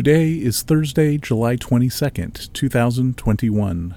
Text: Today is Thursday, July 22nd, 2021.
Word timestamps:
Today 0.00 0.30
is 0.30 0.62
Thursday, 0.62 1.18
July 1.18 1.56
22nd, 1.56 2.50
2021. 2.54 3.94